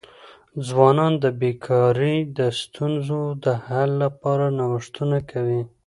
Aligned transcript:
ځوانان 0.67 1.13
د 1.23 1.25
بېکاری 1.39 2.15
د 2.37 2.39
ستونزو 2.61 3.21
د 3.43 3.45
حل 3.65 3.89
لپاره 4.03 4.45
نوښتونه 4.59 5.17
کوي. 5.31 5.61